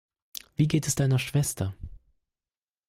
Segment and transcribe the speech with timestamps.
[0.55, 1.75] Wie geht es deiner Schwester?